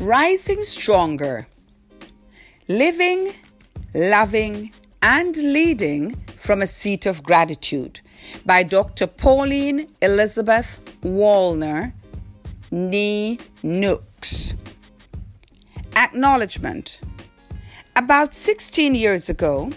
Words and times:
Rising 0.00 0.62
Stronger 0.62 1.48
Living, 2.68 3.32
Loving, 3.94 4.72
and 5.02 5.36
Leading 5.36 6.14
from 6.36 6.62
a 6.62 6.68
Seat 6.68 7.04
of 7.04 7.24
Gratitude 7.24 8.00
by 8.46 8.62
Dr. 8.62 9.08
Pauline 9.08 9.88
Elizabeth 10.00 10.80
Wallner, 11.02 11.92
Nee 12.70 13.40
Nooks. 13.64 14.54
Acknowledgement 15.96 17.00
About 17.96 18.34
16 18.34 18.94
years 18.94 19.28
ago, 19.28 19.72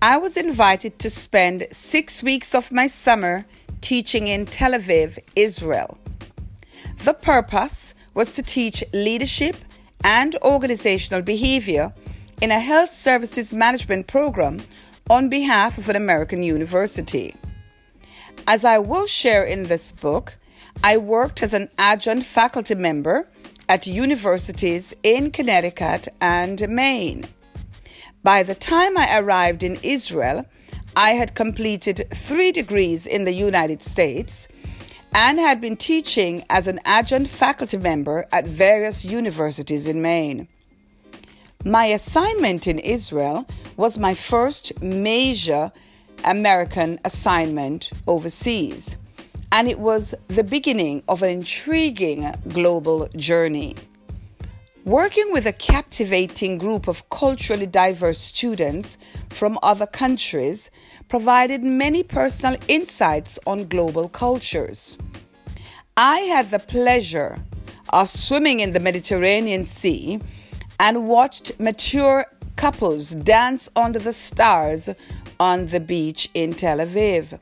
I 0.00 0.16
was 0.16 0.38
invited 0.38 0.98
to 1.00 1.10
spend 1.10 1.66
six 1.70 2.22
weeks 2.22 2.54
of 2.54 2.72
my 2.72 2.86
summer 2.86 3.44
teaching 3.82 4.28
in 4.28 4.46
Tel 4.46 4.72
Aviv, 4.72 5.18
Israel. 5.36 5.98
The 7.04 7.12
purpose 7.12 7.94
was 8.18 8.32
to 8.32 8.42
teach 8.42 8.82
leadership 8.92 9.54
and 10.02 10.34
organizational 10.42 11.22
behavior 11.22 11.94
in 12.42 12.50
a 12.50 12.58
health 12.58 12.92
services 12.92 13.54
management 13.54 14.08
program 14.08 14.58
on 15.08 15.28
behalf 15.28 15.78
of 15.78 15.88
an 15.88 15.94
American 15.94 16.42
university. 16.42 17.32
As 18.48 18.64
I 18.64 18.78
will 18.78 19.06
share 19.06 19.44
in 19.44 19.62
this 19.62 19.92
book, 19.92 20.36
I 20.82 20.96
worked 20.96 21.44
as 21.44 21.54
an 21.54 21.68
adjunct 21.78 22.26
faculty 22.26 22.74
member 22.74 23.28
at 23.68 23.86
universities 23.86 24.96
in 25.04 25.30
Connecticut 25.30 26.08
and 26.20 26.68
Maine. 26.68 27.24
By 28.24 28.42
the 28.42 28.56
time 28.56 28.98
I 28.98 29.16
arrived 29.20 29.62
in 29.62 29.78
Israel, 29.84 30.44
I 30.96 31.10
had 31.10 31.36
completed 31.36 32.08
three 32.12 32.50
degrees 32.50 33.06
in 33.06 33.22
the 33.22 33.38
United 33.48 33.80
States 33.80 34.48
and 35.12 35.38
had 35.38 35.60
been 35.60 35.76
teaching 35.76 36.44
as 36.50 36.66
an 36.66 36.78
adjunct 36.84 37.30
faculty 37.30 37.76
member 37.76 38.26
at 38.32 38.46
various 38.46 39.04
universities 39.04 39.86
in 39.86 40.02
Maine. 40.02 40.48
My 41.64 41.86
assignment 41.86 42.66
in 42.66 42.78
Israel 42.78 43.46
was 43.76 43.98
my 43.98 44.14
first 44.14 44.80
major 44.80 45.72
American 46.24 46.98
assignment 47.04 47.90
overseas, 48.06 48.96
and 49.50 49.68
it 49.68 49.78
was 49.78 50.14
the 50.28 50.44
beginning 50.44 51.02
of 51.08 51.22
an 51.22 51.30
intriguing 51.30 52.32
global 52.48 53.08
journey. 53.16 53.74
Working 54.88 55.32
with 55.32 55.44
a 55.44 55.52
captivating 55.52 56.56
group 56.56 56.88
of 56.88 57.10
culturally 57.10 57.66
diverse 57.66 58.16
students 58.16 58.96
from 59.28 59.58
other 59.62 59.84
countries 59.84 60.70
provided 61.08 61.62
many 61.62 62.02
personal 62.02 62.58
insights 62.68 63.38
on 63.46 63.68
global 63.68 64.08
cultures. 64.08 64.96
I 65.98 66.20
had 66.20 66.48
the 66.48 66.58
pleasure 66.58 67.38
of 67.90 68.08
swimming 68.08 68.60
in 68.60 68.72
the 68.72 68.80
Mediterranean 68.80 69.66
Sea 69.66 70.20
and 70.80 71.06
watched 71.06 71.60
mature 71.60 72.24
couples 72.56 73.10
dance 73.10 73.68
under 73.76 73.98
the 73.98 74.14
stars 74.14 74.88
on 75.38 75.66
the 75.66 75.80
beach 75.80 76.30
in 76.32 76.54
Tel 76.54 76.78
Aviv. 76.78 77.38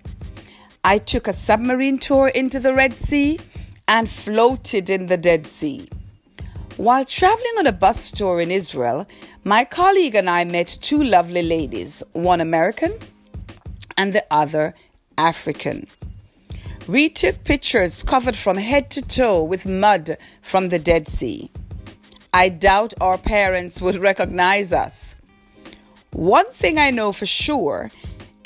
I 0.82 0.98
took 0.98 1.28
a 1.28 1.32
submarine 1.32 1.98
tour 1.98 2.26
into 2.26 2.58
the 2.58 2.74
Red 2.74 2.94
Sea 2.96 3.38
and 3.86 4.08
floated 4.08 4.90
in 4.90 5.06
the 5.06 5.16
Dead 5.16 5.46
Sea. 5.46 5.88
While 6.76 7.06
traveling 7.06 7.54
on 7.58 7.66
a 7.66 7.72
bus 7.72 8.10
tour 8.10 8.38
in 8.38 8.50
Israel, 8.50 9.06
my 9.44 9.64
colleague 9.64 10.14
and 10.14 10.28
I 10.28 10.44
met 10.44 10.78
two 10.82 11.02
lovely 11.02 11.40
ladies, 11.42 12.02
one 12.12 12.42
American 12.42 12.92
and 13.96 14.12
the 14.12 14.22
other 14.30 14.74
African. 15.16 15.86
We 16.86 17.08
took 17.08 17.44
pictures 17.44 18.02
covered 18.02 18.36
from 18.36 18.58
head 18.58 18.90
to 18.90 19.00
toe 19.00 19.42
with 19.42 19.64
mud 19.64 20.18
from 20.42 20.68
the 20.68 20.78
Dead 20.78 21.08
Sea. 21.08 21.50
I 22.34 22.50
doubt 22.50 22.92
our 23.00 23.16
parents 23.16 23.80
would 23.80 23.96
recognize 23.96 24.70
us. 24.70 25.14
One 26.12 26.50
thing 26.52 26.76
I 26.76 26.90
know 26.90 27.12
for 27.12 27.24
sure 27.24 27.90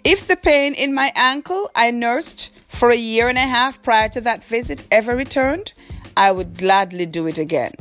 if 0.04 0.28
the 0.28 0.36
pain 0.36 0.74
in 0.74 0.94
my 0.94 1.10
ankle 1.16 1.68
I 1.74 1.90
nursed 1.90 2.52
for 2.68 2.90
a 2.90 2.96
year 2.96 3.28
and 3.28 3.38
a 3.38 3.40
half 3.40 3.82
prior 3.82 4.08
to 4.10 4.20
that 4.20 4.44
visit 4.44 4.84
ever 4.92 5.16
returned, 5.16 5.72
I 6.16 6.30
would 6.30 6.58
gladly 6.58 7.06
do 7.06 7.26
it 7.26 7.36
again. 7.36 7.72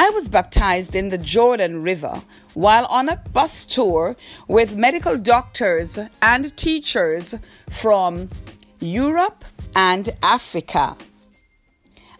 I 0.00 0.10
was 0.10 0.28
baptized 0.28 0.94
in 0.94 1.08
the 1.08 1.18
Jordan 1.18 1.82
River 1.82 2.22
while 2.54 2.86
on 2.86 3.08
a 3.08 3.20
bus 3.32 3.64
tour 3.64 4.14
with 4.46 4.76
medical 4.76 5.18
doctors 5.18 5.98
and 6.22 6.56
teachers 6.56 7.34
from 7.68 8.30
Europe 8.78 9.44
and 9.74 10.08
Africa. 10.22 10.96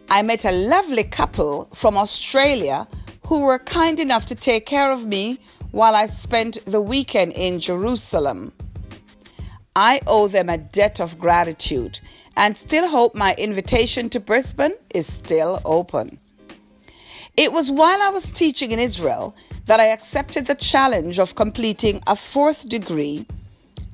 I 0.09 0.23
met 0.23 0.43
a 0.43 0.51
lovely 0.51 1.05
couple 1.05 1.69
from 1.73 1.95
Australia 1.95 2.85
who 3.25 3.43
were 3.43 3.59
kind 3.59 3.97
enough 4.01 4.25
to 4.25 4.35
take 4.35 4.65
care 4.65 4.91
of 4.91 5.05
me 5.05 5.39
while 5.71 5.95
I 5.95 6.07
spent 6.07 6.57
the 6.65 6.81
weekend 6.81 7.31
in 7.31 7.61
Jerusalem. 7.61 8.51
I 9.77 10.01
owe 10.05 10.27
them 10.27 10.49
a 10.49 10.57
debt 10.57 10.99
of 10.99 11.17
gratitude 11.17 12.01
and 12.35 12.57
still 12.57 12.89
hope 12.89 13.15
my 13.15 13.35
invitation 13.37 14.09
to 14.09 14.19
Brisbane 14.19 14.75
is 14.93 15.07
still 15.07 15.61
open. 15.63 16.19
It 17.39 17.53
was 17.53 17.71
while 17.71 18.01
I 18.01 18.09
was 18.09 18.31
teaching 18.31 18.71
in 18.71 18.79
Israel 18.79 19.33
that 19.65 19.79
I 19.79 19.93
accepted 19.93 20.45
the 20.45 20.55
challenge 20.55 21.19
of 21.19 21.35
completing 21.35 22.01
a 22.05 22.13
fourth 22.13 22.67
degree 22.67 23.25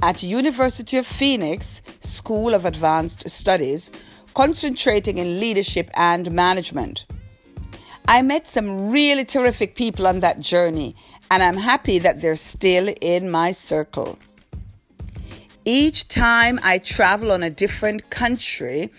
at 0.01 0.23
University 0.23 0.97
of 0.97 1.06
Phoenix 1.06 1.84
School 2.00 2.55
of 2.55 2.66
Advanced 2.66 3.29
Studies, 3.29 3.91
concentrating 4.34 5.19
in 5.19 5.39
leadership 5.39 5.91
and 5.95 6.31
management. 6.31 7.05
I 8.07 8.23
met 8.23 8.47
some 8.47 8.89
really 8.89 9.25
terrific 9.25 9.75
people 9.75 10.07
on 10.07 10.22
that 10.22 10.39
journey, 10.39 10.95
and 11.29 11.44
I'm 11.44 11.57
happy 11.57 12.00
that 12.00 12.23
they're 12.23 12.35
still 12.35 12.91
in 13.00 13.29
my 13.29 13.51
circle. 13.51 14.17
Each 15.66 16.07
time 16.07 16.57
I 16.63 16.79
travel 16.79 17.31
on 17.31 17.44
a 17.44 17.51
different 17.51 18.09
country 18.09 18.89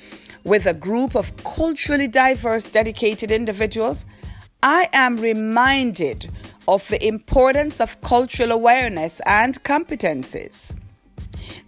with 0.45 0.67
a 0.67 0.75
group 0.75 1.17
of 1.17 1.37
culturally 1.43 2.07
diverse, 2.07 2.71
dedicated 2.71 3.33
individuals, 3.33 4.07
I 4.69 4.89
am 4.93 5.19
reminded 5.19 6.29
of 6.67 6.89
the 6.89 7.07
importance 7.07 7.81
of 7.81 8.01
cultural 8.01 8.51
awareness 8.51 9.21
and 9.25 9.63
competencies. 9.63 10.75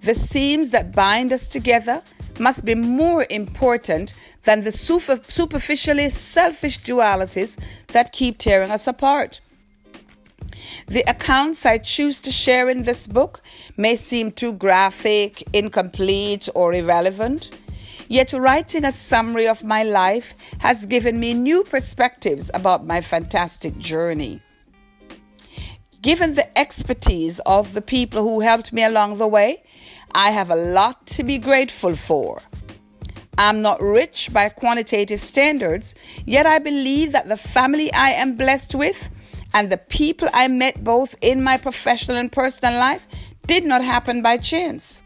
The 0.00 0.16
seams 0.16 0.72
that 0.72 0.97
bind 0.97 1.32
us 1.32 1.47
together 1.47 2.03
must 2.41 2.64
be 2.64 2.75
more 2.75 3.25
important 3.31 4.14
than 4.42 4.64
the 4.64 4.72
super, 4.72 5.20
superficially 5.28 6.10
selfish 6.10 6.81
dualities 6.81 7.56
that 7.92 8.10
keep 8.10 8.37
tearing 8.37 8.72
us 8.72 8.88
apart. 8.88 9.41
The 10.88 11.08
accounts 11.08 11.64
I 11.64 11.78
choose 11.78 12.19
to 12.19 12.32
share 12.32 12.69
in 12.69 12.82
this 12.82 13.06
book 13.06 13.42
may 13.76 13.94
seem 13.94 14.32
too 14.32 14.54
graphic, 14.54 15.44
incomplete, 15.53 16.48
or 16.53 16.75
irrelevant. 16.75 17.53
Yet, 18.08 18.32
writing 18.32 18.84
a 18.84 18.92
summary 18.92 19.46
of 19.46 19.64
my 19.64 19.82
life 19.82 20.34
has 20.60 20.86
given 20.86 21.20
me 21.20 21.34
new 21.34 21.62
perspectives 21.62 22.50
about 22.54 22.86
my 22.86 23.02
fantastic 23.02 23.76
journey. 23.78 24.41
Given 26.00 26.34
the 26.34 26.58
expertise 26.58 27.38
of 27.41 27.74
the 27.74 27.82
people 27.82 28.22
who 28.22 28.41
helped 28.41 28.72
me 28.72 28.82
along 28.82 29.19
the 29.19 29.28
way, 29.28 29.62
I 30.14 30.30
have 30.30 30.50
a 30.50 30.56
lot 30.56 31.06
to 31.08 31.22
be 31.22 31.38
grateful 31.38 31.94
for. 31.94 32.41
I'm 33.36 33.60
not 33.60 33.80
rich 33.80 34.32
by 34.32 34.48
quantitative 34.48 35.20
standards, 35.20 35.94
yet 36.25 36.46
I 36.46 36.58
believe 36.58 37.12
that 37.12 37.28
the 37.28 37.36
family 37.36 37.92
I 37.92 38.10
am 38.10 38.36
blessed 38.36 38.75
with 38.75 39.10
and 39.54 39.70
the 39.70 39.76
people 39.76 40.28
I 40.32 40.48
met 40.48 40.82
both 40.82 41.14
in 41.20 41.42
my 41.42 41.56
professional 41.56 42.16
and 42.16 42.32
personal 42.32 42.78
life 42.78 43.06
did 43.46 43.64
not 43.64 43.82
happen 43.82 44.22
by 44.22 44.38
chance. 44.38 45.02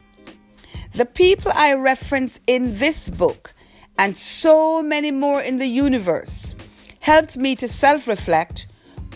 The 0.95 1.07
people 1.07 1.51
I 1.55 1.73
reference 1.73 2.41
in 2.47 2.77
this 2.77 3.09
book 3.09 3.55
and 3.99 4.15
so 4.17 4.83
many 4.83 5.11
more 5.11 5.41
in 5.41 5.57
the 5.57 5.67
universe 5.67 6.55
helped 7.01 7.39
me 7.39 7.57
to 7.57 7.67
self 7.67 8.07
reflect, 8.07 8.67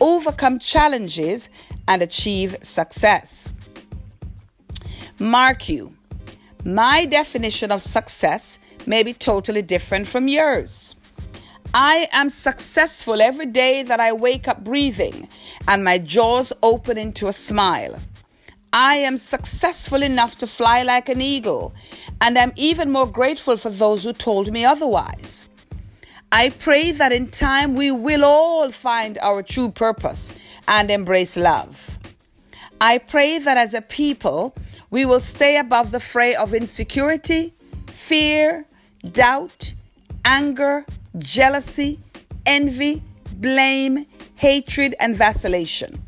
overcome 0.00 0.58
challenges, 0.58 1.50
and 1.86 2.00
achieve 2.00 2.56
success. 2.62 3.52
Mark 5.18 5.68
you, 5.68 5.94
my 6.64 7.04
definition 7.04 7.70
of 7.70 7.82
success 7.82 8.58
may 8.86 9.02
be 9.02 9.12
totally 9.12 9.62
different 9.62 10.06
from 10.06 10.28
yours. 10.28 10.96
I 11.74 12.08
am 12.12 12.30
successful 12.30 13.20
every 13.20 13.46
day 13.46 13.82
that 13.82 14.00
I 14.00 14.12
wake 14.12 14.48
up 14.48 14.64
breathing 14.64 15.28
and 15.68 15.84
my 15.84 15.98
jaws 15.98 16.54
open 16.62 16.96
into 16.96 17.28
a 17.28 17.32
smile. 17.32 17.98
I 18.78 18.96
am 18.96 19.16
successful 19.16 20.02
enough 20.02 20.36
to 20.36 20.46
fly 20.46 20.82
like 20.82 21.08
an 21.08 21.22
eagle, 21.22 21.72
and 22.20 22.36
I'm 22.36 22.52
even 22.56 22.92
more 22.92 23.06
grateful 23.06 23.56
for 23.56 23.70
those 23.70 24.04
who 24.04 24.12
told 24.12 24.52
me 24.52 24.66
otherwise. 24.66 25.48
I 26.30 26.50
pray 26.50 26.90
that 26.92 27.10
in 27.10 27.28
time 27.28 27.74
we 27.74 27.90
will 27.90 28.22
all 28.22 28.70
find 28.70 29.16
our 29.22 29.42
true 29.42 29.70
purpose 29.70 30.34
and 30.68 30.90
embrace 30.90 31.38
love. 31.38 31.98
I 32.78 32.98
pray 32.98 33.38
that 33.38 33.56
as 33.56 33.72
a 33.72 33.80
people, 33.80 34.54
we 34.90 35.06
will 35.06 35.20
stay 35.20 35.56
above 35.56 35.90
the 35.90 35.98
fray 35.98 36.34
of 36.34 36.52
insecurity, 36.52 37.54
fear, 37.86 38.66
doubt, 39.10 39.72
anger, 40.26 40.84
jealousy, 41.16 41.98
envy, 42.44 43.02
blame, 43.36 44.04
hatred, 44.34 44.94
and 45.00 45.14
vacillation. 45.14 46.02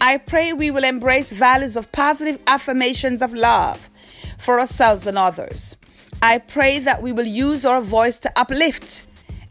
I 0.00 0.18
pray 0.18 0.52
we 0.52 0.70
will 0.70 0.84
embrace 0.84 1.32
values 1.32 1.76
of 1.76 1.90
positive 1.90 2.40
affirmations 2.46 3.20
of 3.20 3.34
love 3.34 3.90
for 4.38 4.60
ourselves 4.60 5.06
and 5.06 5.18
others. 5.18 5.76
I 6.22 6.38
pray 6.38 6.78
that 6.78 7.02
we 7.02 7.12
will 7.12 7.26
use 7.26 7.64
our 7.66 7.80
voice 7.80 8.18
to 8.20 8.32
uplift 8.38 9.04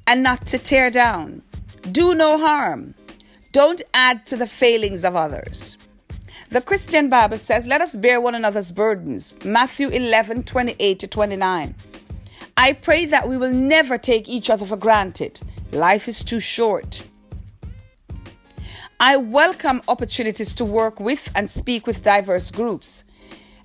and 0.06 0.24
not 0.24 0.46
to 0.48 0.58
tear 0.58 0.90
down. 0.90 1.42
Do 1.92 2.16
no 2.16 2.38
harm. 2.38 2.96
Don't 3.52 3.82
add 3.94 4.26
to 4.28 4.38
the 4.38 4.48
failings 4.48 5.04
of 5.04 5.16
others. 5.16 5.78
The 6.50 6.62
Christian 6.62 7.10
Bible 7.10 7.38
says, 7.38 7.68
Let 7.68 7.82
us 7.82 7.98
bear 7.98 8.22
one 8.22 8.36
another's 8.36 8.72
burdens. 8.72 9.36
Matthew 9.44 9.90
11 9.90 10.44
28 10.44 11.00
to 11.00 11.08
29. 11.08 11.76
I 12.56 12.74
pray 12.74 13.06
that 13.06 13.28
we 13.28 13.38
will 13.38 13.52
never 13.52 13.98
take 13.98 14.30
each 14.30 14.50
other 14.50 14.66
for 14.66 14.78
granted. 14.78 15.42
Life 15.72 16.08
is 16.08 16.24
too 16.24 16.40
short. 16.40 17.04
I 19.00 19.18
welcome 19.18 19.84
opportunities 19.88 20.56
to 20.56 20.66
work 20.66 21.00
with 21.00 21.32
and 21.36 21.52
speak 21.52 21.86
with 21.86 22.02
diverse 22.02 22.50
groups. 22.50 23.04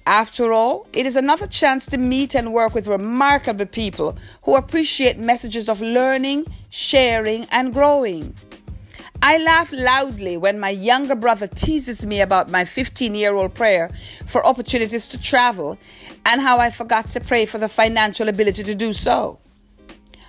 After 0.07 0.53
all, 0.53 0.87
it 0.93 1.07
is 1.07 1.17
another 1.17 1.47
chance 1.47 1.87
to 1.87 1.97
meet 1.97 2.35
and 2.35 2.53
work 2.53 2.75
with 2.75 2.87
remarkable 2.87 3.65
people 3.65 4.19
who 4.45 4.57
appreciate 4.57 5.17
messages 5.17 5.71
of 5.71 5.81
learning, 5.81 6.45
sharing, 6.69 7.47
and 7.47 7.73
growing. 7.73 8.35
I 9.23 9.39
laugh 9.39 9.73
loudly 9.73 10.37
when 10.37 10.61
my 10.61 10.69
younger 10.69 11.15
brother 11.15 11.47
teases 11.47 12.05
me 12.05 12.21
about 12.21 12.51
my 12.51 12.67
15 12.67 13.15
year 13.15 13.33
old 13.33 13.55
prayer 13.55 13.89
for 14.27 14.45
opportunities 14.45 15.09
to 15.09 15.19
travel 15.21 15.79
and 16.27 16.43
how 16.43 16.59
I 16.59 16.71
forgot 16.71 17.09
to 17.11 17.21
pray 17.21 17.47
for 17.47 17.57
the 17.57 17.71
financial 17.71 18.29
ability 18.29 18.65
to 18.65 18.75
do 18.75 18.93
so. 18.93 19.39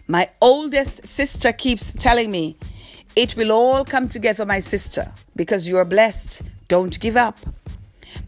My 0.07 0.29
oldest 0.39 1.05
sister 1.05 1.51
keeps 1.51 1.91
telling 1.91 2.31
me, 2.31 2.55
it 3.15 3.35
will 3.35 3.51
all 3.51 3.85
come 3.85 4.07
together, 4.07 4.45
my 4.45 4.59
sister, 4.59 5.11
because 5.35 5.67
you 5.67 5.77
are 5.77 5.85
blessed. 5.85 6.41
Don't 6.67 6.99
give 6.99 7.15
up. 7.15 7.37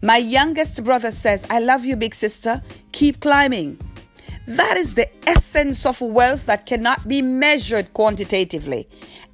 My 0.02 0.16
youngest 0.16 0.84
brother 0.84 1.10
says, 1.10 1.46
I 1.50 1.58
love 1.58 1.84
you, 1.84 1.96
big 1.96 2.14
sister. 2.14 2.62
Keep 2.92 3.20
climbing. 3.20 3.78
That 4.46 4.76
is 4.76 4.94
the 4.94 5.08
essence 5.28 5.84
of 5.84 6.00
wealth 6.00 6.46
that 6.46 6.66
cannot 6.66 7.08
be 7.08 7.20
measured 7.20 7.92
quantitatively. 7.94 8.88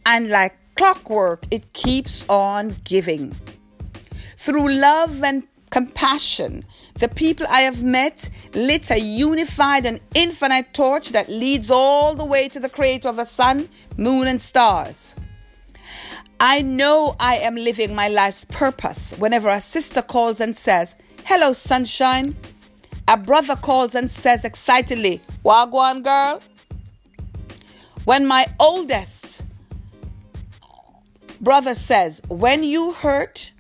And 0.07 0.29
like 0.29 0.57
clockwork, 0.77 1.45
it 1.51 1.73
keeps 1.75 2.25
on 2.29 2.77
giving. 2.85 3.35
Through 4.37 4.73
love 4.73 5.23
and 5.23 5.43
compassion, 5.71 6.65
the 6.95 7.09
people 7.09 7.47
I 7.49 7.61
have 7.61 7.83
met 7.83 8.31
lit 8.55 8.91
a 8.91 8.99
unified 8.99 9.85
and 9.85 10.01
infinite 10.15 10.73
torch 10.73 11.11
that 11.11 11.29
leads 11.29 11.71
all 11.71 12.15
the 12.15 12.25
way 12.25 12.49
to 12.49 12.61
the 12.61 12.69
creator 12.69 13.09
of 13.09 13.17
the 13.17 13.25
sun, 13.25 13.69
moon, 13.97 14.27
and 14.27 14.41
stars. 14.41 15.15
I 16.45 16.61
know 16.61 17.15
I 17.21 17.37
am 17.37 17.55
living 17.55 17.95
my 17.95 18.09
life's 18.09 18.45
purpose 18.45 19.15
whenever 19.17 19.49
a 19.49 19.61
sister 19.61 20.03
calls 20.03 20.41
and 20.41 20.57
says, 20.57 20.97
Hello, 21.25 21.53
sunshine. 21.53 22.37
A 23.07 23.17
brother 23.17 23.55
calls 23.55 23.95
and 23.95 24.11
says 24.11 24.45
excitedly, 24.45 25.21
Wagwan 25.45 26.03
girl. 26.03 26.43
When 28.07 28.27
my 28.27 28.47
oldest 28.59 29.45
brother 31.41 31.77
says, 31.77 32.21
When 32.27 32.65
you 32.65 32.93
hurt, 32.93 33.53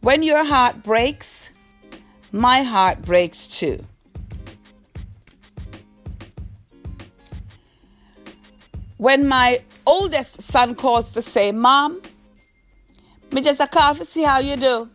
when 0.00 0.22
your 0.22 0.42
heart 0.42 0.82
breaks, 0.82 1.50
my 2.32 2.62
heart 2.62 3.02
breaks 3.02 3.46
too. 3.46 3.84
When 8.96 9.28
my 9.28 9.60
oldest 9.90 10.40
son 10.40 10.76
calls 10.76 11.12
to 11.12 11.20
say, 11.20 11.50
Mom, 11.50 12.00
me 13.32 13.42
just 13.42 13.60
a 13.60 13.66
call 13.66 13.96
to 13.96 14.04
see 14.04 14.22
how 14.22 14.38
you 14.38 14.56
do. 14.56 14.88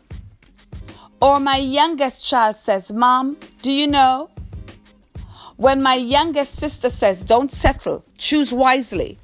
Or 1.22 1.40
my 1.40 1.58
youngest 1.58 2.26
child 2.26 2.56
says, 2.56 2.94
Mom, 2.94 3.36
do 3.62 3.72
you 3.72 3.88
know? 3.88 4.30
When 5.58 5.82
my 5.82 5.96
youngest 5.96 6.56
sister 6.56 6.90
says, 6.90 7.26
Don't 7.26 7.52
settle, 7.52 8.06
choose 8.18 8.54
wisely. 8.54 9.18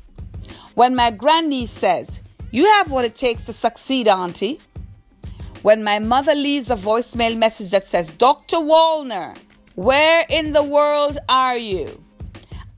When 0.76 0.94
my 0.94 1.10
grandniece 1.12 1.72
says, 1.72 2.22
You 2.52 2.66
have 2.66 2.92
what 2.92 3.06
it 3.06 3.16
takes 3.16 3.46
to 3.46 3.54
succeed, 3.54 4.10
Auntie. 4.10 4.60
When 5.62 5.84
my 5.84 6.00
mother 6.00 6.36
leaves 6.36 6.70
a 6.70 6.76
voicemail 6.76 7.38
message 7.38 7.72
that 7.72 7.88
says, 7.88 8.12
Dr. 8.12 8.58
Wallner, 8.58 9.38
where 9.76 10.26
in 10.30 10.52
the 10.52 10.64
world 10.64 11.18
are 11.30 11.58
you? 11.58 12.04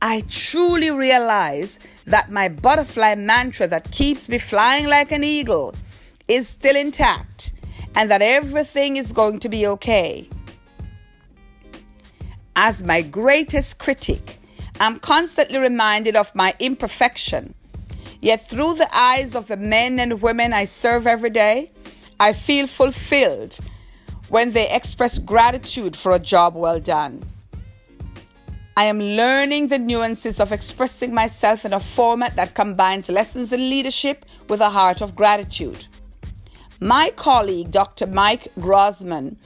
I 0.06 0.22
truly 0.28 0.92
realize 0.92 1.80
that 2.08 2.30
my 2.30 2.50
butterfly 2.50 3.16
mantra 3.16 3.68
that 3.68 3.90
keeps 3.92 4.28
me 4.28 4.38
flying 4.38 4.86
like 4.86 5.14
an 5.14 5.24
eagle 5.24 5.76
is 6.28 6.46
still 6.46 6.76
intact 6.76 7.54
and 7.96 8.12
that 8.12 8.22
everything 8.22 8.98
is 8.98 9.14
going 9.14 9.40
to 9.40 9.48
be 9.48 9.66
okay. 9.66 10.28
As 12.58 12.84
my 12.84 13.02
greatest 13.02 13.80
critic, 13.80 14.40
I'm 14.82 15.00
constantly 15.00 15.60
reminded 15.60 16.18
of 16.18 16.36
my 16.36 16.54
imperfection. 16.60 17.54
Yet, 18.22 18.50
through 18.50 18.74
the 18.74 18.90
eyes 18.94 19.36
of 19.36 19.48
the 19.48 19.56
men 19.56 20.02
and 20.02 20.22
women 20.22 20.52
I 20.52 20.66
serve 20.66 21.08
every 21.08 21.30
day, 21.30 21.72
I 22.20 22.34
feel 22.34 22.68
fulfilled 22.68 23.58
when 24.28 24.52
they 24.52 24.70
express 24.70 25.18
gratitude 25.18 25.96
for 25.96 26.12
a 26.12 26.20
job 26.20 26.58
well 26.58 26.82
done. 26.82 27.24
I 28.75 28.86
am 28.86 29.00
learning 29.00 29.68
the 29.68 29.78
nuances 29.78 30.40
of 30.40 30.52
expressing 30.52 31.14
myself 31.14 31.64
in 31.64 31.74
a 31.74 31.80
format 31.80 32.36
that 32.38 32.56
combines 32.56 33.08
lessons 33.08 33.54
in 33.54 33.70
leadership 33.70 34.25
with 34.50 34.62
a 34.62 34.70
heart 34.72 35.00
of 35.00 35.16
gratitude. 35.16 35.86
My 36.80 37.12
colleague, 37.16 37.70
Dr. 37.70 38.08
Mike 38.08 38.48
Grossman, 38.60 39.38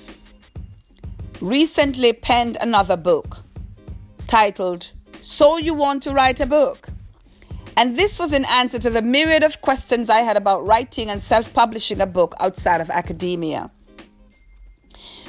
recently 1.41 2.13
penned 2.13 2.57
another 2.61 2.95
book 2.95 3.39
titled 4.27 4.91
So 5.19 5.57
You 5.57 5.73
Want 5.73 6.03
to 6.03 6.13
Write 6.13 6.39
a 6.39 6.45
Book? 6.45 6.87
And 7.75 7.97
this 7.97 8.19
was 8.19 8.31
in 8.31 8.45
answer 8.45 8.79
to 8.79 8.89
the 8.89 9.01
myriad 9.01 9.43
of 9.43 9.61
questions 9.61 10.09
I 10.09 10.21
had 10.21 10.37
about 10.37 10.65
writing 10.65 11.09
and 11.09 11.21
self 11.21 11.53
publishing 11.53 11.99
a 11.99 12.07
book 12.07 12.33
outside 12.39 12.79
of 12.79 12.89
academia. 12.89 13.69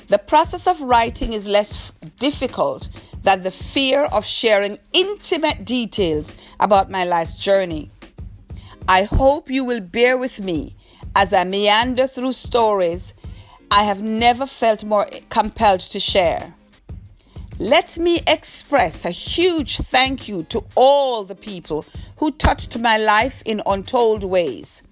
The 0.06 0.18
process 0.18 0.66
of 0.68 0.80
writing 0.80 1.34
is 1.34 1.46
less 1.46 1.92
difficult 2.18 2.88
that 3.22 3.42
the 3.42 3.50
fear 3.50 4.04
of 4.04 4.24
sharing 4.24 4.78
intimate 4.92 5.64
details 5.64 6.34
about 6.60 6.90
my 6.90 7.04
life's 7.04 7.36
journey. 7.36 7.90
I 8.88 9.02
hope 9.02 9.50
you 9.50 9.64
will 9.64 9.80
bear 9.80 10.16
with 10.16 10.40
me 10.40 10.74
as 11.14 11.32
I 11.32 11.44
meander 11.44 12.06
through 12.06 12.32
stories 12.32 13.14
I 13.70 13.82
have 13.82 14.02
never 14.02 14.46
felt 14.46 14.82
more 14.84 15.06
compelled 15.28 15.80
to 15.80 16.00
share. 16.00 16.54
Let 17.58 17.98
me 17.98 18.20
express 18.26 19.04
a 19.04 19.10
huge 19.10 19.78
thank 19.78 20.28
you 20.28 20.44
to 20.44 20.64
all 20.74 21.24
the 21.24 21.34
people 21.34 21.84
who 22.16 22.30
touched 22.30 22.78
my 22.78 22.96
life 22.96 23.42
in 23.44 23.60
untold 23.66 24.24
ways. 24.24 24.84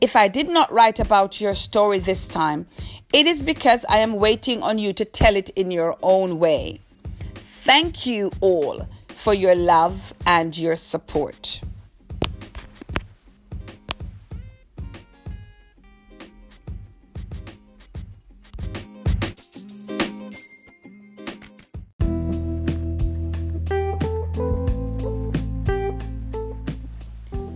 If 0.00 0.16
I 0.16 0.28
did 0.28 0.48
not 0.48 0.72
write 0.72 0.98
about 0.98 1.40
your 1.40 1.54
story 1.54 1.98
this 1.98 2.26
time, 2.26 2.66
it 3.12 3.26
is 3.26 3.42
because 3.42 3.84
I 3.88 3.98
am 3.98 4.14
waiting 4.14 4.62
on 4.62 4.78
you 4.78 4.92
to 4.94 5.04
tell 5.04 5.36
it 5.36 5.50
in 5.50 5.70
your 5.70 5.96
own 6.02 6.38
way. 6.38 6.80
Thank 7.70 8.04
you 8.04 8.32
all 8.40 8.88
for 9.06 9.32
your 9.32 9.54
love 9.54 10.12
and 10.26 10.58
your 10.58 10.74
support. 10.74 11.60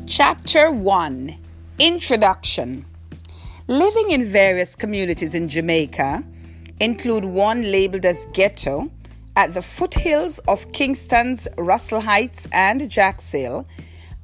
Chapter 0.06 0.70
1 0.70 1.36
Introduction 1.80 2.84
Living 3.66 4.10
in 4.12 4.24
various 4.26 4.76
communities 4.76 5.34
in 5.34 5.48
Jamaica 5.48 6.22
include 6.78 7.24
one 7.24 7.62
labeled 7.62 8.04
as 8.04 8.26
ghetto 8.26 8.92
at 9.36 9.54
the 9.54 9.62
foothills 9.62 10.38
of 10.40 10.70
Kingston's 10.72 11.48
Russell 11.58 12.00
Heights 12.00 12.46
and 12.52 12.88
Jacks 12.88 13.32
Hill, 13.32 13.66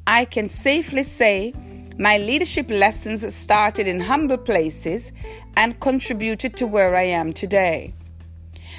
I 0.07 0.25
can 0.25 0.49
safely 0.49 1.03
say 1.03 1.53
my 1.99 2.19
leadership 2.19 2.71
lessons 2.71 3.35
started 3.35 3.87
in 3.87 4.01
humble 4.01 4.39
places 4.39 5.13
and 5.57 5.79
contributed 5.81 6.57
to 6.57 6.67
where 6.67 6.95
I 6.95 7.03
am 7.03 7.33
today. 7.33 7.95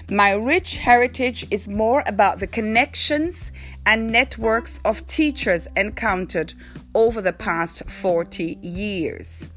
My 0.10 0.32
rich 0.32 0.78
heritage 0.78 1.46
is 1.52 1.70
more 1.70 2.04
about 2.08 2.40
the 2.40 2.48
connections 2.48 3.52
and 3.86 4.12
networks 4.12 4.80
of 4.84 5.06
teachers 5.08 5.68
encountered 5.76 6.54
over 6.96 7.22
the 7.22 7.34
past 7.34 7.90
40 7.90 8.58
years. 8.62 9.50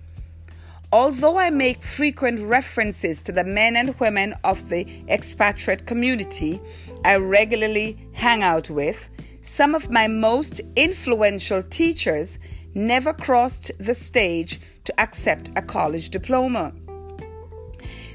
Although 0.95 1.41
I 1.41 1.51
make 1.51 1.83
frequent 1.83 2.39
references 2.39 3.21
to 3.25 3.33
the 3.33 3.43
men 3.43 3.75
and 3.75 3.99
women 3.99 4.33
of 4.45 4.69
the 4.69 4.87
expatriate 5.09 5.87
community 5.87 6.61
I 7.05 7.17
regularly 7.17 7.99
hang 8.13 8.45
out 8.45 8.71
with, 8.71 9.11
some 9.41 9.75
of 9.75 9.91
my 9.91 10.07
most 10.07 10.61
influential 10.77 11.65
teachers 11.65 12.39
never 12.75 13.13
crossed 13.13 13.73
the 13.79 13.93
stage 13.93 14.61
to 14.85 15.01
accept 15.01 15.51
a 15.57 15.63
college 15.63 16.11
diploma. 16.11 16.73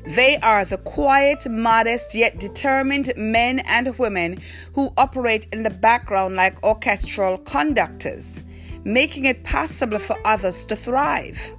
They 0.05 0.37
are 0.37 0.63
the 0.63 0.77
quiet, 0.77 1.49
modest, 1.49 2.15
yet 2.15 2.39
determined 2.39 3.11
men 3.17 3.59
and 3.65 3.99
women 3.99 4.39
who 4.73 4.93
operate 4.95 5.47
in 5.51 5.63
the 5.63 5.69
background 5.69 6.37
like 6.37 6.63
orchestral 6.63 7.39
conductors, 7.39 8.41
making 8.85 9.25
it 9.25 9.43
possible 9.43 9.99
for 9.99 10.15
others 10.23 10.63
to 10.63 10.77
thrive. 10.77 11.51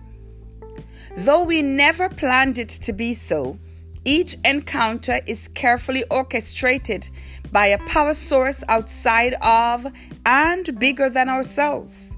Though 1.25 1.43
we 1.43 1.61
never 1.61 2.09
planned 2.09 2.57
it 2.57 2.71
to 2.71 2.95
be 2.95 3.13
so, 3.13 3.59
each 4.07 4.37
encounter 4.43 5.21
is 5.27 5.49
carefully 5.49 6.03
orchestrated 6.11 7.11
by 7.53 7.67
a 7.67 7.85
power 7.87 8.15
source 8.15 8.65
outside 8.71 9.35
of 9.43 9.87
and 10.25 10.79
bigger 10.79 11.11
than 11.11 11.29
ourselves. 11.29 12.17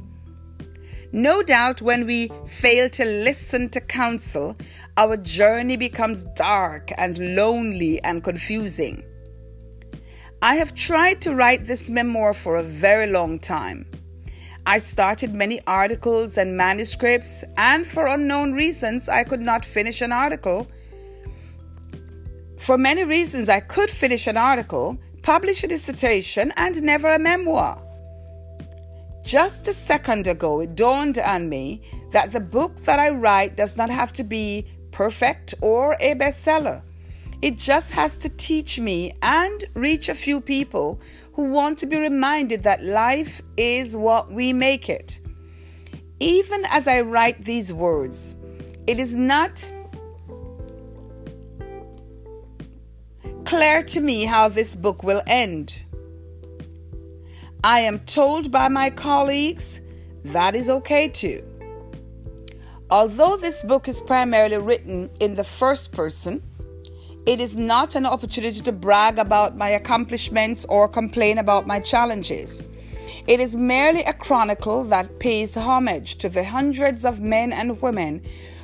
No 1.11 1.43
doubt 1.43 1.83
when 1.83 2.07
we 2.07 2.31
fail 2.47 2.89
to 2.91 3.05
listen 3.05 3.69
to 3.71 3.81
counsel, 3.81 4.57
our 4.97 5.17
journey 5.17 5.77
becomes 5.77 6.25
dark 6.37 6.93
and 6.97 7.35
lonely 7.35 8.01
and 8.05 8.23
confusing. 8.23 9.03
I 10.43 10.55
have 10.55 10.77
tried 10.77 11.21
to 11.23 11.35
write 11.35 11.65
this 11.65 11.91
memoir 11.91 12.35
for 12.35 12.55
a 12.55 12.63
very 12.63 13.09
long 13.09 13.41
time. 13.41 13.85
I 14.65 14.79
started 14.79 15.35
many 15.35 15.61
articles 15.67 16.39
and 16.39 16.57
manuscripts, 16.57 17.45
and 17.57 17.85
for 17.85 18.07
unknown 18.07 18.53
reasons, 18.53 19.09
I 19.09 19.25
could 19.25 19.41
not 19.41 19.65
finish 19.65 20.01
an 20.01 20.13
article. 20.13 20.69
For 22.59 22.79
many 22.79 23.03
reasons, 23.03 23.49
I 23.49 23.59
could 23.59 23.91
finish 23.91 24.29
an 24.29 24.37
article, 24.37 24.97
publish 25.23 25.65
a 25.65 25.67
dissertation, 25.67 26.53
and 26.57 26.81
never 26.83 27.09
a 27.09 27.19
memoir. 27.19 27.83
Just 29.25 29.67
a 29.67 29.73
second 29.73 30.29
ago, 30.29 30.61
it 30.61 30.77
dawned 30.77 31.19
on 31.19 31.49
me 31.49 31.83
that 32.13 32.31
the 32.31 32.41
book 32.41 32.77
that 32.85 33.01
I 33.01 33.11
write 33.11 33.57
does 33.57 33.77
not 33.77 33.91
have 33.91 34.13
to 34.15 34.25
be 34.25 34.67
perfect 34.93 35.55
or 35.61 35.97
a 35.99 36.15
bestseller. 36.15 36.83
It 37.41 37.59
just 37.59 37.91
has 37.93 38.17
to 38.19 38.29
teach 38.29 38.79
me 38.79 39.13
and 39.23 39.65
reach 39.75 40.09
a 40.09 40.15
few 40.15 40.41
people 40.41 41.01
who 41.35 41.45
want 41.45 41.79
to 41.79 41.87
be 41.87 41.97
reminded 41.97 42.63
that 42.63 42.85
life 42.85 43.41
is 43.57 43.97
what 43.97 44.31
we 44.31 44.53
make 44.53 44.89
it. 44.89 45.21
Even 46.21 46.65
as 46.71 46.87
I 46.87 47.01
write 47.01 47.45
these 47.45 47.73
words, 47.73 48.35
it 48.87 49.01
is 49.01 49.15
not 49.15 49.73
clear 53.45 53.83
to 53.83 54.01
me 54.01 54.25
how 54.25 54.49
this 54.49 54.77
book 54.77 55.03
will 55.03 55.23
end. 55.27 55.85
I 57.65 57.81
am 57.81 58.01
told 58.01 58.51
by 58.51 58.69
my 58.69 58.91
colleagues 58.91 59.81
that 60.25 60.55
is 60.55 60.69
okay 60.69 61.09
too. 61.09 61.43
Although 62.91 63.37
this 63.37 63.65
book 63.65 63.89
is 63.89 64.01
primarily 64.01 64.59
written 64.59 65.11
in 65.21 65.35
the 65.35 65.45
first 65.45 65.93
person, 65.93 66.43
it 67.25 67.39
is 67.39 67.57
not 67.57 67.95
an 67.95 68.05
opportunity 68.05 68.61
to 68.61 68.73
brag 68.73 69.17
about 69.19 69.57
my 69.57 69.69
accomplishments 69.69 70.65
or 70.65 70.89
complain 70.89 71.39
about 71.39 71.69
my 71.69 71.79
challenges. 71.79 72.65
It 73.29 73.39
is 73.39 73.57
merely 73.57 74.03
a 74.03 74.13
chronicle 74.13 74.83
that 74.85 75.21
pays 75.21 75.57
homage 75.57 76.17
to 76.17 76.29
the 76.29 76.43
hundreds 76.43 77.05
of 77.05 77.21
men 77.21 77.53
and 77.53 77.81
women 77.81 78.23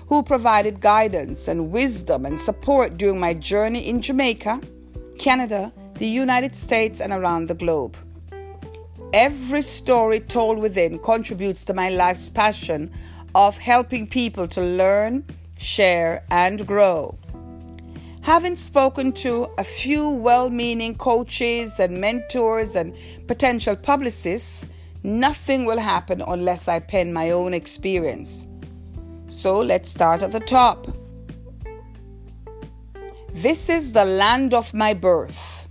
who 0.08 0.24
provided 0.24 0.80
guidance 0.80 1.46
and 1.46 1.70
wisdom 1.70 2.26
and 2.26 2.40
support 2.40 2.96
during 2.96 3.20
my 3.20 3.32
journey 3.32 3.86
in 3.88 4.02
Jamaica, 4.02 4.60
Canada, 5.18 5.72
the 5.94 6.08
United 6.08 6.56
States, 6.56 7.00
and 7.00 7.12
around 7.12 7.46
the 7.46 7.54
globe. 7.54 7.96
Every 9.12 9.62
story 9.62 10.18
told 10.18 10.58
within 10.58 10.98
contributes 10.98 11.62
to 11.64 11.74
my 11.74 11.90
life's 11.90 12.28
passion 12.28 12.90
of 13.36 13.56
helping 13.56 14.08
people 14.08 14.48
to 14.48 14.60
learn, 14.60 15.24
share, 15.56 16.24
and 16.30 16.66
grow. 16.66 17.16
Having 18.28 18.56
spoken 18.56 19.12
to 19.24 19.48
a 19.56 19.64
few 19.64 20.10
well 20.10 20.50
meaning 20.50 20.94
coaches 20.96 21.80
and 21.80 21.98
mentors 21.98 22.76
and 22.76 22.94
potential 23.26 23.74
publicists, 23.74 24.68
nothing 25.02 25.64
will 25.64 25.78
happen 25.78 26.20
unless 26.20 26.68
I 26.68 26.80
pen 26.80 27.10
my 27.10 27.30
own 27.30 27.54
experience. 27.54 28.46
So 29.28 29.60
let's 29.60 29.88
start 29.88 30.22
at 30.22 30.32
the 30.32 30.40
top. 30.40 30.88
This 33.32 33.70
is 33.70 33.94
the 33.94 34.04
land 34.04 34.52
of 34.52 34.74
my 34.74 34.92
birth. 34.92 35.66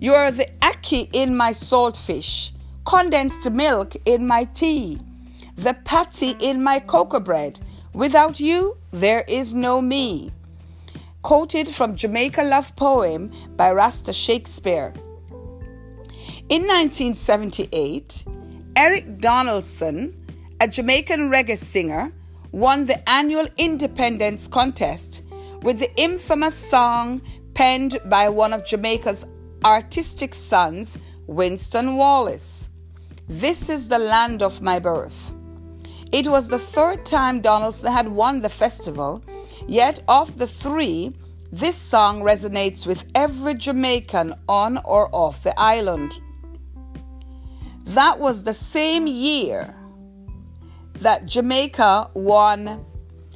You 0.00 0.14
are 0.14 0.32
the 0.32 0.48
ackee 0.62 1.08
in 1.12 1.36
my 1.36 1.52
saltfish, 1.52 2.50
condensed 2.84 3.48
milk 3.52 3.94
in 4.04 4.26
my 4.26 4.46
tea, 4.52 4.98
the 5.54 5.74
patty 5.84 6.34
in 6.40 6.60
my 6.60 6.80
cocoa 6.80 7.20
bread. 7.20 7.60
Without 7.92 8.40
you, 8.40 8.78
there 8.90 9.22
is 9.28 9.54
no 9.54 9.80
me 9.80 10.32
quoted 11.24 11.70
from 11.70 11.96
Jamaica 11.96 12.42
Love 12.42 12.76
Poem 12.76 13.32
by 13.56 13.72
Rasta 13.72 14.12
Shakespeare. 14.12 14.92
In 16.50 16.68
1978, 16.68 18.24
Eric 18.76 19.18
Donaldson, 19.20 20.14
a 20.60 20.68
Jamaican 20.68 21.30
reggae 21.30 21.56
singer, 21.56 22.12
won 22.52 22.84
the 22.84 23.08
annual 23.08 23.46
Independence 23.56 24.46
Contest 24.46 25.22
with 25.62 25.78
the 25.78 25.90
infamous 25.96 26.54
song 26.54 27.22
penned 27.54 27.96
by 28.04 28.28
one 28.28 28.52
of 28.52 28.66
Jamaica's 28.66 29.26
artistic 29.64 30.34
sons, 30.34 30.98
Winston 31.26 31.96
Wallace. 31.96 32.68
This 33.28 33.70
is 33.70 33.88
the 33.88 33.98
land 33.98 34.42
of 34.42 34.60
my 34.60 34.78
birth. 34.78 35.34
It 36.12 36.28
was 36.28 36.48
the 36.48 36.58
third 36.58 37.06
time 37.06 37.40
Donaldson 37.40 37.92
had 37.92 38.08
won 38.08 38.40
the 38.40 38.50
festival 38.50 39.24
Yet, 39.66 40.02
of 40.08 40.38
the 40.38 40.46
three, 40.46 41.14
this 41.50 41.76
song 41.76 42.20
resonates 42.22 42.86
with 42.86 43.06
every 43.14 43.54
Jamaican 43.54 44.34
on 44.48 44.78
or 44.84 45.08
off 45.14 45.42
the 45.42 45.54
island. 45.58 46.12
That 47.84 48.18
was 48.18 48.42
the 48.42 48.54
same 48.54 49.06
year 49.06 49.74
that 50.94 51.26
Jamaica 51.26 52.10
won 52.14 52.84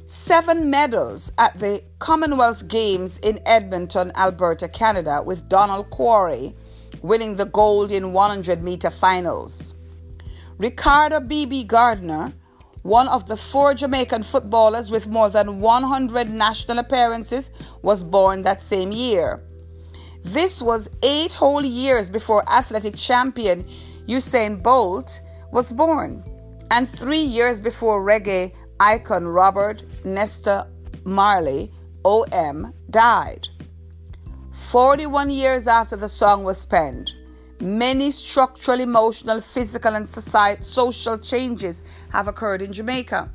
seven 0.05 0.69
medals 0.69 1.31
at 1.37 1.53
the 1.59 1.83
Commonwealth 1.99 2.67
Games 2.67 3.19
in 3.19 3.39
Edmonton, 3.45 4.11
Alberta, 4.15 4.67
Canada, 4.67 5.21
with 5.23 5.47
Donald 5.49 5.89
Quarrie 5.91 6.55
winning 7.01 7.35
the 7.35 7.45
gold 7.45 7.91
in 7.91 8.11
100 8.13 8.63
meter 8.63 8.89
finals. 8.89 9.75
Ricardo 10.57 11.19
B.B. 11.19 11.63
Gardner 11.63 12.33
one 12.83 13.07
of 13.07 13.27
the 13.27 13.37
four 13.37 13.73
Jamaican 13.73 14.23
footballers 14.23 14.91
with 14.91 15.07
more 15.07 15.29
than 15.29 15.59
100 15.59 16.29
national 16.29 16.79
appearances, 16.79 17.51
was 17.81 18.03
born 18.03 18.41
that 18.43 18.61
same 18.61 18.91
year. 18.91 19.43
This 20.23 20.61
was 20.61 20.89
eight 21.03 21.33
whole 21.33 21.65
years 21.65 22.09
before 22.09 22.43
athletic 22.49 22.95
champion 22.95 23.65
Usain 24.07 24.61
Bolt 24.61 25.21
was 25.51 25.71
born, 25.71 26.23
and 26.71 26.87
three 26.87 27.21
years 27.21 27.61
before 27.61 28.03
reggae 28.03 28.53
icon 28.79 29.25
Robert 29.25 29.83
Nesta 30.03 30.67
Marley, 31.03 31.71
OM, 32.05 32.73
died. 32.89 33.47
41 34.51 35.29
years 35.29 35.67
after 35.67 35.95
the 35.95 36.09
song 36.09 36.43
was 36.43 36.65
penned, 36.65 37.13
Many 37.61 38.09
structural, 38.11 38.79
emotional, 38.79 39.41
physical, 39.41 39.95
and 39.95 40.07
society, 40.07 40.63
social 40.63 41.17
changes 41.17 41.83
have 42.09 42.29
occurred 42.29 42.61
in 42.61 42.71
Jamaica. 42.71 43.29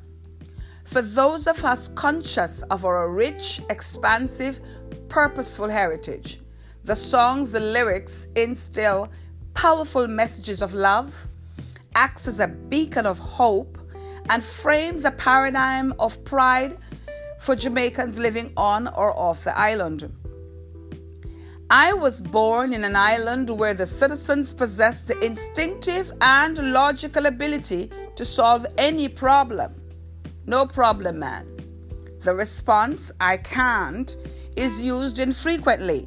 For 0.84 1.02
those 1.02 1.46
of 1.46 1.62
us 1.62 1.88
conscious 1.88 2.62
of 2.64 2.86
our 2.86 3.10
rich, 3.10 3.60
expansive, 3.68 4.60
purposeful 5.10 5.68
heritage, 5.68 6.40
the 6.84 6.96
songs 6.96 7.54
and 7.54 7.74
lyrics 7.74 8.28
instill 8.34 9.10
powerful 9.52 10.06
messages 10.06 10.62
of 10.62 10.72
love, 10.72 11.28
acts 11.94 12.26
as 12.26 12.40
a 12.40 12.48
beacon 12.48 13.04
of 13.04 13.18
hope, 13.18 13.76
and 14.30 14.42
frames 14.42 15.04
a 15.04 15.10
paradigm 15.10 15.92
of 15.98 16.22
pride 16.24 16.78
for 17.40 17.54
Jamaicans 17.54 18.18
living 18.18 18.54
on 18.56 18.88
or 18.88 19.14
off 19.18 19.44
the 19.44 19.56
island. 19.58 20.10
I 21.70 21.94
was 21.94 22.20
born 22.20 22.74
in 22.74 22.84
an 22.84 22.94
island 22.94 23.48
where 23.48 23.72
the 23.72 23.86
citizens 23.86 24.52
possess 24.52 25.00
the 25.00 25.18
instinctive 25.24 26.12
and 26.20 26.72
logical 26.72 27.24
ability 27.24 27.90
to 28.16 28.24
solve 28.24 28.66
any 28.76 29.08
problem. 29.08 29.74
No 30.46 30.66
problem, 30.66 31.18
man. 31.20 31.48
The 32.20 32.34
response, 32.34 33.12
I 33.18 33.38
can't, 33.38 34.14
is 34.56 34.82
used 34.82 35.18
infrequently 35.18 36.06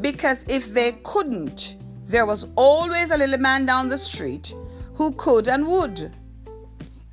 because 0.00 0.44
if 0.48 0.72
they 0.72 0.92
couldn't, 1.02 1.76
there 2.06 2.26
was 2.26 2.46
always 2.54 3.10
a 3.10 3.18
little 3.18 3.38
man 3.38 3.66
down 3.66 3.88
the 3.88 3.98
street 3.98 4.54
who 4.94 5.12
could 5.12 5.48
and 5.48 5.66
would. 5.66 6.12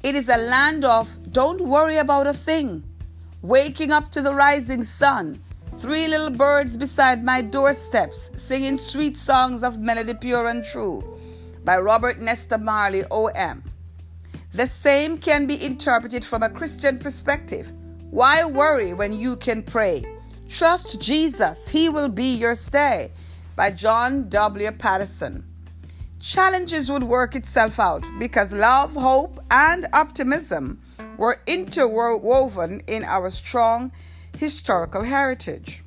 It 0.03 0.15
is 0.15 0.30
a 0.30 0.38
land 0.38 0.86
of 0.86 1.10
don't 1.32 1.62
worry 1.62 1.98
about 1.98 2.27
a 2.27 2.34
thing, 2.34 2.84
waking 3.42 3.92
up 3.92 4.12
to 4.12 4.22
the 4.22 4.34
rising 4.34 4.84
sun, 4.84 5.42
Three 5.77 6.08
little 6.08 6.30
birds 6.30 6.77
beside 6.77 7.24
my 7.24 7.42
doorsteps 7.42 8.32
singing 8.42 8.77
sweet 8.77 9.18
songs 9.18 9.63
of 9.63 9.80
melody 9.80 10.13
pure 10.13 10.48
and 10.48 10.63
true 10.63 11.03
by 11.65 11.77
Robert 11.77 12.20
Nesta 12.20 12.58
Marley, 12.58 13.03
O.M. 13.12 13.63
The 14.53 14.68
same 14.68 15.18
can 15.18 15.46
be 15.46 15.63
interpreted 15.63 16.24
from 16.24 16.44
a 16.44 16.50
Christian 16.50 17.00
perspective. 17.00 17.74
Why 18.12 18.46
worry 18.46 18.94
when 18.94 19.12
you 19.13 19.36
can 19.36 19.63
pray? 19.63 20.06
Trust 20.48 21.01
Jesus, 21.01 21.68
He 21.68 21.89
will 21.89 22.10
be 22.10 22.36
your 22.36 22.56
stay. 22.56 23.12
By 23.56 23.72
John 23.72 24.30
W. 24.30 24.72
Patterson. 24.72 25.44
Challenges 26.20 26.89
would 26.89 27.03
work 27.03 27.36
itself 27.36 27.80
out 27.80 28.08
because 28.20 28.53
love, 28.53 28.94
hope, 28.94 29.39
and 29.51 29.86
optimism 29.94 30.82
were 31.18 31.42
interwoven 31.48 32.80
in 32.88 33.03
our 33.03 33.30
strong 33.30 33.92
historical 34.37 35.03
heritage. 35.03 35.83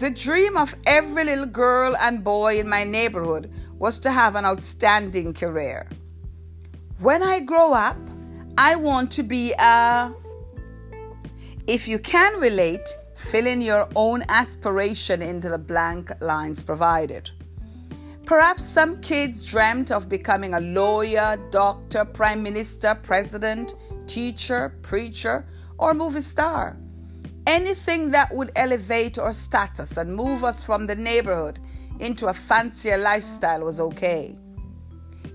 The 0.00 0.10
dream 0.10 0.56
of 0.56 0.74
every 0.86 1.24
little 1.24 1.44
girl 1.44 1.94
and 2.00 2.24
boy 2.24 2.58
in 2.58 2.68
my 2.68 2.84
neighborhood 2.84 3.52
was 3.78 3.98
to 3.98 4.10
have 4.10 4.34
an 4.34 4.46
outstanding 4.46 5.34
career. 5.34 5.86
When 7.00 7.22
I 7.22 7.40
grow 7.40 7.74
up, 7.74 7.98
I 8.56 8.76
want 8.76 9.10
to 9.12 9.22
be 9.22 9.52
a. 9.58 10.14
If 11.66 11.86
you 11.86 11.98
can 11.98 12.40
relate, 12.40 12.88
fill 13.16 13.46
in 13.46 13.60
your 13.60 13.88
own 13.94 14.22
aspiration 14.28 15.20
into 15.22 15.50
the 15.50 15.58
blank 15.58 16.10
lines 16.20 16.62
provided. 16.62 17.30
Perhaps 18.30 18.64
some 18.64 19.00
kids 19.00 19.44
dreamt 19.44 19.90
of 19.90 20.08
becoming 20.08 20.54
a 20.54 20.60
lawyer, 20.60 21.36
doctor, 21.50 22.04
prime 22.04 22.44
minister, 22.44 22.94
president, 22.94 23.74
teacher, 24.06 24.78
preacher, 24.82 25.48
or 25.78 25.94
movie 25.94 26.20
star. 26.20 26.76
Anything 27.48 28.12
that 28.12 28.32
would 28.32 28.52
elevate 28.54 29.18
our 29.18 29.32
status 29.32 29.96
and 29.96 30.14
move 30.14 30.44
us 30.44 30.62
from 30.62 30.86
the 30.86 30.94
neighborhood 30.94 31.58
into 31.98 32.28
a 32.28 32.32
fancier 32.32 32.98
lifestyle 32.98 33.62
was 33.62 33.80
okay. 33.80 34.36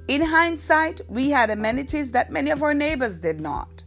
In 0.07 0.21
hindsight, 0.21 1.01
we 1.09 1.29
had 1.29 1.49
amenities 1.49 2.13
that 2.13 2.31
many 2.31 2.49
of 2.49 2.63
our 2.63 2.73
neighbors 2.73 3.19
did 3.19 3.41
not. 3.41 3.83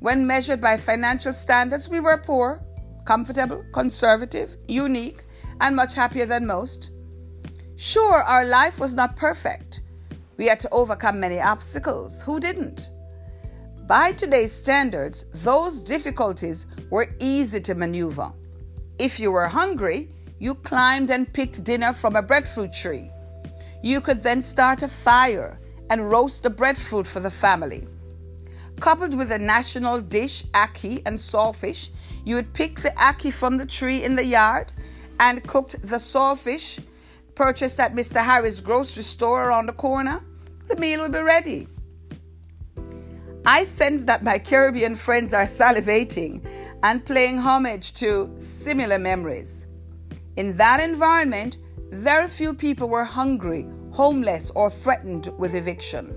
When 0.00 0.26
measured 0.26 0.60
by 0.60 0.76
financial 0.76 1.34
standards, 1.34 1.88
we 1.88 2.00
were 2.00 2.18
poor, 2.18 2.60
comfortable, 3.04 3.64
conservative, 3.72 4.56
unique, 4.66 5.22
and 5.60 5.76
much 5.76 5.94
happier 5.94 6.26
than 6.26 6.48
most. 6.48 6.90
Sure, 7.82 8.22
our 8.22 8.44
life 8.44 8.78
was 8.78 8.94
not 8.94 9.16
perfect. 9.16 9.80
We 10.36 10.48
had 10.48 10.60
to 10.60 10.68
overcome 10.68 11.18
many 11.18 11.40
obstacles. 11.40 12.22
Who 12.22 12.38
didn't? 12.38 12.90
By 13.86 14.12
today's 14.12 14.52
standards, 14.52 15.24
those 15.32 15.80
difficulties 15.80 16.66
were 16.90 17.14
easy 17.20 17.58
to 17.60 17.74
maneuver. 17.74 18.34
If 18.98 19.18
you 19.18 19.32
were 19.32 19.48
hungry, 19.48 20.10
you 20.38 20.56
climbed 20.56 21.08
and 21.08 21.32
picked 21.32 21.64
dinner 21.64 21.94
from 21.94 22.16
a 22.16 22.22
breadfruit 22.22 22.74
tree. 22.74 23.10
You 23.82 24.02
could 24.02 24.22
then 24.22 24.42
start 24.42 24.82
a 24.82 24.88
fire 24.88 25.58
and 25.88 26.10
roast 26.10 26.42
the 26.42 26.50
breadfruit 26.50 27.06
for 27.06 27.20
the 27.20 27.30
family. 27.30 27.88
Coupled 28.78 29.14
with 29.14 29.32
a 29.32 29.38
national 29.38 30.02
dish, 30.02 30.44
ackee 30.52 31.00
and 31.06 31.16
saltfish, 31.16 31.88
you 32.26 32.34
would 32.34 32.52
pick 32.52 32.80
the 32.80 32.90
ackee 32.90 33.32
from 33.32 33.56
the 33.56 33.64
tree 33.64 34.04
in 34.04 34.16
the 34.16 34.26
yard 34.26 34.70
and 35.18 35.42
cooked 35.46 35.80
the 35.80 35.96
saltfish 35.96 36.78
purchased 37.34 37.80
at 37.80 37.94
Mr. 37.94 38.24
Harris' 38.24 38.60
grocery 38.60 39.02
store 39.02 39.48
around 39.48 39.66
the 39.66 39.72
corner. 39.72 40.22
The 40.68 40.76
meal 40.76 41.00
will 41.00 41.08
be 41.08 41.18
ready. 41.18 41.68
I 43.46 43.64
sense 43.64 44.04
that 44.04 44.22
my 44.22 44.38
Caribbean 44.38 44.94
friends 44.94 45.32
are 45.32 45.44
salivating 45.44 46.46
and 46.82 47.04
paying 47.04 47.38
homage 47.38 47.94
to 47.94 48.30
similar 48.38 48.98
memories. 48.98 49.66
In 50.36 50.56
that 50.56 50.80
environment, 50.80 51.58
very 51.90 52.28
few 52.28 52.54
people 52.54 52.88
were 52.88 53.04
hungry, 53.04 53.66
homeless, 53.92 54.50
or 54.54 54.70
threatened 54.70 55.30
with 55.38 55.54
eviction. 55.54 56.14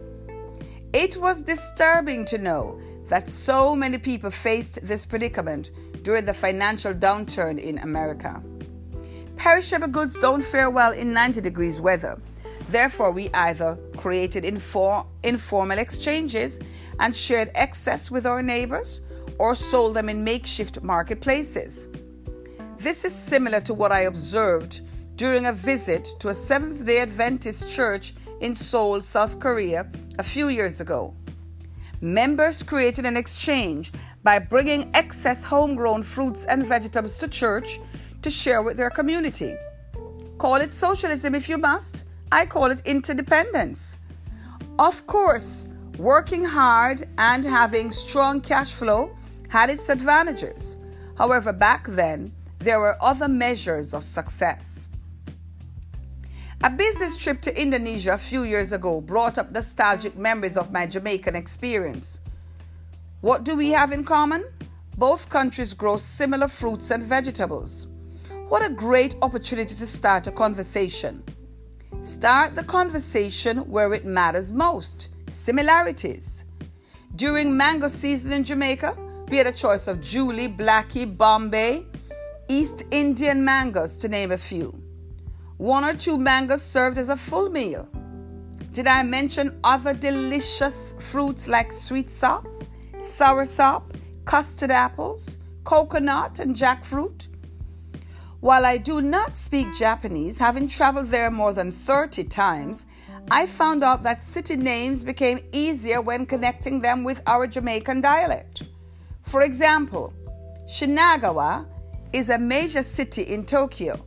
It 0.93 1.17
was 1.17 1.41
disturbing 1.41 2.25
to 2.25 2.37
know 2.37 2.79
that 3.07 3.29
so 3.29 3.75
many 3.75 3.97
people 3.97 4.29
faced 4.29 4.79
this 4.83 5.05
predicament 5.05 5.71
during 6.03 6.25
the 6.25 6.33
financial 6.33 6.93
downturn 6.93 7.59
in 7.59 7.79
America. 7.79 8.43
Perishable 9.35 9.87
goods 9.87 10.17
don't 10.19 10.43
fare 10.43 10.69
well 10.69 10.91
in 10.91 11.13
90 11.13 11.41
degrees 11.41 11.81
weather. 11.81 12.19
Therefore, 12.69 13.11
we 13.11 13.29
either 13.33 13.77
created 13.97 14.43
infor- 14.43 15.05
informal 15.23 15.77
exchanges 15.77 16.59
and 16.99 17.15
shared 17.15 17.51
excess 17.55 18.09
with 18.09 18.25
our 18.25 18.41
neighbors 18.41 19.01
or 19.37 19.55
sold 19.55 19.95
them 19.95 20.09
in 20.09 20.23
makeshift 20.23 20.81
marketplaces. 20.81 21.87
This 22.77 23.05
is 23.05 23.13
similar 23.13 23.59
to 23.61 23.73
what 23.73 23.91
I 23.91 24.01
observed 24.01 24.81
during 25.15 25.45
a 25.45 25.53
visit 25.53 26.07
to 26.19 26.29
a 26.29 26.33
Seventh 26.33 26.85
day 26.85 26.99
Adventist 26.99 27.69
church 27.69 28.13
in 28.41 28.53
Seoul, 28.53 29.01
South 29.01 29.39
Korea, 29.39 29.89
a 30.19 30.23
few 30.23 30.49
years 30.49 30.81
ago. 30.81 31.13
Members 32.01 32.63
created 32.63 33.05
an 33.05 33.15
exchange 33.15 33.93
by 34.23 34.39
bringing 34.39 34.91
excess 34.93 35.43
homegrown 35.43 36.03
fruits 36.03 36.45
and 36.45 36.65
vegetables 36.65 37.17
to 37.19 37.27
church 37.27 37.79
to 38.23 38.29
share 38.29 38.61
with 38.61 38.77
their 38.77 38.89
community. 38.89 39.55
Call 40.37 40.55
it 40.55 40.73
socialism 40.73 41.35
if 41.35 41.47
you 41.47 41.57
must. 41.57 42.05
I 42.31 42.45
call 42.45 42.71
it 42.71 42.81
interdependence. 42.85 43.99
Of 44.79 45.05
course, 45.05 45.65
Working 45.97 46.43
hard 46.43 47.07
and 47.19 47.45
having 47.45 47.91
strong 47.91 48.41
cash 48.41 48.71
flow 48.71 49.15
had 49.47 49.69
its 49.69 49.89
advantages. 49.89 50.75
However, 51.15 51.53
back 51.53 51.85
then, 51.87 52.33
there 52.57 52.79
were 52.79 52.97
other 52.99 53.27
measures 53.27 53.93
of 53.93 54.03
success. 54.03 54.87
A 56.63 56.69
business 56.69 57.17
trip 57.17 57.41
to 57.41 57.61
Indonesia 57.61 58.13
a 58.13 58.17
few 58.17 58.43
years 58.43 58.73
ago 58.73 59.01
brought 59.01 59.37
up 59.37 59.51
nostalgic 59.51 60.17
memories 60.17 60.57
of 60.57 60.71
my 60.71 60.87
Jamaican 60.87 61.35
experience. 61.35 62.21
What 63.21 63.43
do 63.43 63.55
we 63.55 63.69
have 63.69 63.91
in 63.91 64.03
common? 64.03 64.45
Both 64.97 65.29
countries 65.29 65.75
grow 65.75 65.97
similar 65.97 66.47
fruits 66.47 66.89
and 66.89 67.03
vegetables. 67.03 67.87
What 68.49 68.63
a 68.63 68.73
great 68.73 69.15
opportunity 69.21 69.73
to 69.73 69.85
start 69.85 70.27
a 70.27 70.31
conversation. 70.31 71.23
Start 72.01 72.53
the 72.53 72.63
conversation 72.63 73.59
where 73.69 73.93
it 73.93 74.05
matters 74.05 74.51
most 74.51 75.09
similarities. 75.31 76.45
During 77.15 77.55
mango 77.55 77.87
season 77.87 78.33
in 78.33 78.43
Jamaica, 78.43 78.97
we 79.29 79.37
had 79.37 79.47
a 79.47 79.51
choice 79.51 79.87
of 79.87 80.01
Julie, 80.01 80.49
Blackie, 80.49 81.17
Bombay, 81.17 81.85
East 82.49 82.83
Indian 82.91 83.43
mangoes, 83.43 83.97
to 83.99 84.09
name 84.09 84.31
a 84.31 84.37
few. 84.37 84.77
One 85.57 85.85
or 85.85 85.93
two 85.93 86.17
mangoes 86.17 86.61
served 86.61 86.97
as 86.97 87.09
a 87.09 87.15
full 87.15 87.49
meal. 87.49 87.87
Did 88.73 88.87
I 88.87 89.03
mention 89.03 89.57
other 89.63 89.93
delicious 89.93 90.95
fruits 90.99 91.47
like 91.47 91.71
sweet 91.71 92.11
sop, 92.11 92.45
sour 92.99 93.45
sop, 93.45 93.93
custard 94.25 94.71
apples, 94.71 95.37
coconut, 95.63 96.39
and 96.39 96.55
jackfruit? 96.55 97.29
While 98.43 98.65
I 98.65 98.75
do 98.75 98.99
not 99.01 99.37
speak 99.37 99.73
Japanese, 99.73 100.37
having 100.37 100.67
traveled 100.67 101.07
there 101.07 101.31
more 101.31 101.53
than 101.53 101.71
30 101.71 102.25
times, 102.25 102.85
I 103.31 103.47
found 103.47 103.85
out 103.85 104.03
that 104.03 104.21
city 104.21 104.57
names 104.57 105.01
became 105.01 105.39
easier 105.53 106.01
when 106.01 106.25
connecting 106.25 106.81
them 106.81 107.05
with 107.05 107.21
our 107.25 107.47
Jamaican 107.47 108.01
dialect. 108.01 108.63
For 109.21 109.43
example, 109.43 110.13
Shinagawa 110.65 111.65
is 112.11 112.31
a 112.31 112.37
major 112.37 112.83
city 112.83 113.21
in 113.21 113.45
Tokyo. 113.45 114.05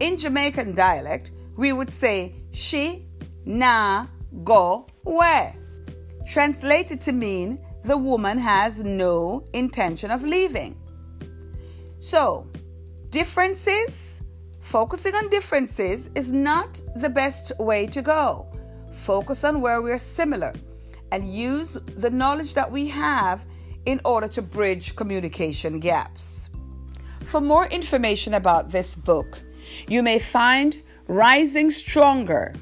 In 0.00 0.18
Jamaican 0.18 0.74
dialect, 0.74 1.30
we 1.56 1.72
would 1.72 1.90
say 1.90 2.34
she, 2.50 3.06
na, 3.44 4.08
go, 4.42 4.88
where. 5.04 5.54
Translated 6.28 7.00
to 7.02 7.12
mean 7.12 7.64
the 7.84 7.96
woman 7.96 8.36
has 8.36 8.82
no 8.82 9.44
intention 9.52 10.10
of 10.10 10.24
leaving. 10.24 10.76
So, 12.00 12.49
differences 13.10 14.22
Focusing 14.70 15.16
on 15.16 15.28
differences 15.30 16.10
is 16.14 16.30
not 16.30 16.80
the 16.94 17.08
best 17.08 17.50
way 17.58 17.88
to 17.88 18.02
go. 18.02 18.46
Focus 18.92 19.42
on 19.42 19.60
where 19.60 19.82
we're 19.82 19.98
similar 19.98 20.54
and 21.10 21.28
use 21.28 21.74
the 21.96 22.08
knowledge 22.08 22.54
that 22.54 22.70
we 22.70 22.86
have 22.86 23.44
in 23.86 24.00
order 24.04 24.28
to 24.28 24.40
bridge 24.40 24.94
communication 24.94 25.80
gaps. 25.80 26.50
For 27.24 27.40
more 27.40 27.66
information 27.66 28.34
about 28.34 28.70
this 28.70 28.94
book, 28.94 29.40
you 29.88 30.04
may 30.04 30.20
find 30.20 30.80
Rising 31.08 31.72
Stronger 31.72 32.54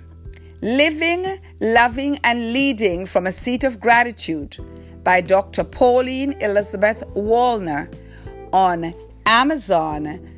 Living, 0.63 1.27
Loving, 1.61 2.19
and 2.25 2.55
Leading 2.55 3.05
from 3.05 3.27
a 3.27 3.33
Seat 3.33 3.65
of 3.65 3.79
Gratitude 3.79 4.57
by 5.05 5.21
Dr. 5.21 5.63
Pauline 5.63 6.33
Elizabeth 6.41 7.05
Wallner 7.15 7.95
on 8.51 8.95
Amazon.com. 9.27 10.38